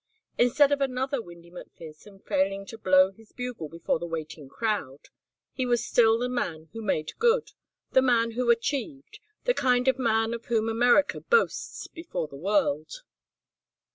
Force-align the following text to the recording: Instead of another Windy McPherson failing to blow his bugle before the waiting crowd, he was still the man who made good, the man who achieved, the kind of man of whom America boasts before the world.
Instead 0.35 0.71
of 0.71 0.81
another 0.81 1.21
Windy 1.21 1.51
McPherson 1.51 2.23
failing 2.25 2.65
to 2.65 2.77
blow 2.79 3.11
his 3.11 3.33
bugle 3.33 3.69
before 3.69 3.99
the 3.99 4.07
waiting 4.07 4.49
crowd, 4.49 5.09
he 5.53 5.63
was 5.63 5.85
still 5.85 6.17
the 6.17 6.27
man 6.27 6.69
who 6.73 6.81
made 6.81 7.11
good, 7.19 7.51
the 7.91 8.01
man 8.01 8.31
who 8.31 8.49
achieved, 8.49 9.19
the 9.43 9.53
kind 9.53 9.87
of 9.87 9.99
man 9.99 10.33
of 10.33 10.45
whom 10.45 10.67
America 10.69 11.19
boasts 11.21 11.85
before 11.85 12.27
the 12.27 12.35
world. 12.35 13.03